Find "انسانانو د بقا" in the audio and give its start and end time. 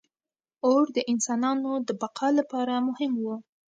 1.11-2.27